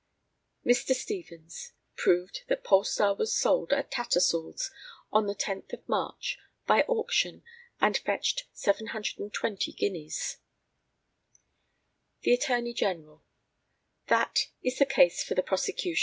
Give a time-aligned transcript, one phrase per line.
[0.65, 0.95] Mr.
[0.95, 4.71] STEVENS proved that Polestar was sold at Tattersall's
[5.11, 7.43] on the 10th of March, by auction,
[7.79, 10.37] and fetched 720 guineas.
[12.21, 13.23] The ATTORNEY GENERAL:
[14.07, 15.99] That is the case for the prosecution.